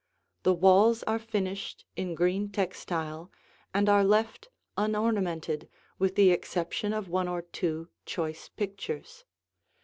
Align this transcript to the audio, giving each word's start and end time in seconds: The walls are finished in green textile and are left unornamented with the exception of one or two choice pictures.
The 0.41 0.55
walls 0.55 1.03
are 1.03 1.19
finished 1.19 1.85
in 1.95 2.15
green 2.15 2.49
textile 2.49 3.31
and 3.71 3.87
are 3.87 4.03
left 4.03 4.49
unornamented 4.75 5.69
with 5.99 6.15
the 6.15 6.31
exception 6.31 6.91
of 6.91 7.07
one 7.07 7.27
or 7.27 7.43
two 7.43 7.87
choice 8.07 8.49
pictures. 8.49 9.25